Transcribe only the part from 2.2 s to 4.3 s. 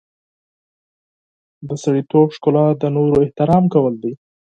ښکلا د نورو احترام کول دي.